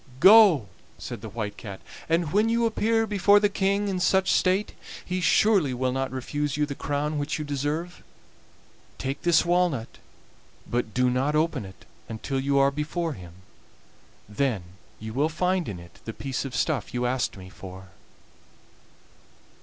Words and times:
"Go!" 0.19 0.67
said 0.97 1.21
the 1.21 1.29
White 1.29 1.57
Cat, 1.57 1.79
"and 2.09 2.33
when 2.33 2.49
you 2.49 2.65
appear 2.65 3.05
before 3.05 3.39
the 3.39 3.49
King 3.49 3.87
in 3.87 3.99
such 3.99 4.31
state 4.31 4.73
he 5.05 5.21
surely 5.21 5.75
will 5.75 5.91
not 5.91 6.09
refuse 6.11 6.57
you 6.57 6.65
the 6.65 6.73
crown 6.73 7.19
which 7.19 7.37
you 7.37 7.45
deserve. 7.45 8.01
Take 8.97 9.21
this 9.21 9.45
walnut, 9.45 9.99
but 10.67 10.95
do 10.95 11.07
not 11.11 11.35
open 11.35 11.65
it 11.65 11.85
until 12.09 12.39
you 12.39 12.57
are 12.57 12.71
before 12.71 13.13
him, 13.13 13.33
then 14.27 14.63
you 14.99 15.13
will 15.13 15.29
find 15.29 15.69
in 15.69 15.77
it 15.79 15.99
the 16.05 16.13
piece 16.13 16.45
of 16.45 16.55
stuff 16.55 16.95
you 16.95 17.05
asked 17.05 17.37
me 17.37 17.47
for." 17.47 17.89